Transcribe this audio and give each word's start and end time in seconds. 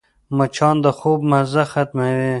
مچان 0.37 0.75
د 0.83 0.85
خوب 0.97 1.19
مزه 1.31 1.63
ختموي 1.71 2.29